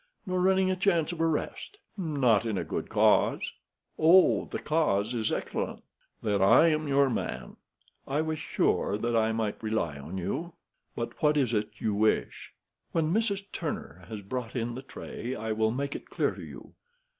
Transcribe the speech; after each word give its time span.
"Nor 0.25 0.41
running 0.41 0.71
a 0.71 0.75
chance 0.75 1.11
of 1.11 1.21
arrest?" 1.21 1.77
"Not 1.95 2.43
in 2.43 2.57
a 2.57 2.63
good 2.63 2.89
cause." 2.89 3.53
"Oh, 3.99 4.45
the 4.45 4.57
cause 4.57 5.13
is 5.13 5.31
excellent!" 5.31 5.83
"Then 6.23 6.41
I 6.41 6.69
am 6.69 6.87
your 6.87 7.07
man." 7.07 7.57
"I 8.07 8.21
was 8.21 8.39
sure 8.39 8.97
that 8.97 9.15
I 9.15 9.31
might 9.31 9.61
rely 9.61 9.99
on 9.99 10.17
you." 10.17 10.53
"But 10.95 11.21
what 11.21 11.37
is 11.37 11.53
it 11.53 11.69
you 11.77 11.93
wish?" 11.93 12.51
"When 12.93 13.13
Mrs. 13.13 13.45
Turner 13.51 14.03
has 14.09 14.21
brought 14.21 14.55
in 14.55 14.73
the 14.73 14.81
tray 14.81 15.35
I 15.35 15.51
will 15.51 15.69
make 15.69 15.95
it 15.95 16.09
clear 16.09 16.33
to 16.33 16.43
you. 16.43 16.73